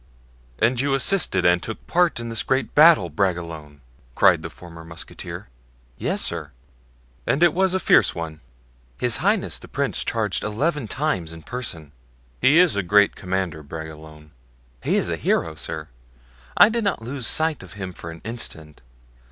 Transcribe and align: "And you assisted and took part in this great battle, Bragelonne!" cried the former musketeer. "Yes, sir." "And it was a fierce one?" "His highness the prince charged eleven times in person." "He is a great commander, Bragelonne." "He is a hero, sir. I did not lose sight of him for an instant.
"And 0.57 0.81
you 0.81 0.95
assisted 0.95 1.45
and 1.45 1.61
took 1.61 1.85
part 1.85 2.19
in 2.19 2.29
this 2.29 2.41
great 2.41 2.73
battle, 2.73 3.07
Bragelonne!" 3.11 3.81
cried 4.15 4.41
the 4.41 4.49
former 4.49 4.83
musketeer. 4.83 5.47
"Yes, 5.99 6.23
sir." 6.23 6.49
"And 7.27 7.43
it 7.43 7.53
was 7.53 7.75
a 7.75 7.79
fierce 7.79 8.15
one?" 8.15 8.39
"His 8.97 9.17
highness 9.17 9.59
the 9.59 9.67
prince 9.67 10.03
charged 10.03 10.43
eleven 10.43 10.87
times 10.87 11.33
in 11.33 11.43
person." 11.43 11.91
"He 12.41 12.57
is 12.57 12.75
a 12.75 12.81
great 12.81 13.15
commander, 13.15 13.61
Bragelonne." 13.61 14.31
"He 14.81 14.95
is 14.95 15.11
a 15.11 15.17
hero, 15.17 15.53
sir. 15.53 15.89
I 16.57 16.69
did 16.69 16.83
not 16.83 17.03
lose 17.03 17.27
sight 17.27 17.61
of 17.61 17.73
him 17.73 17.93
for 17.93 18.09
an 18.09 18.21
instant. 18.23 18.81